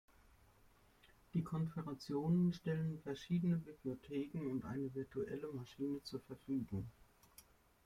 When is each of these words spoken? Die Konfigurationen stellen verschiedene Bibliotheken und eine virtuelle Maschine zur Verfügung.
Die 1.35 1.43
Konfigurationen 1.43 2.53
stellen 2.53 2.99
verschiedene 3.03 3.57
Bibliotheken 3.57 4.49
und 4.49 4.65
eine 4.65 4.91
virtuelle 4.95 5.49
Maschine 5.53 6.01
zur 6.05 6.21
Verfügung. 6.21 6.87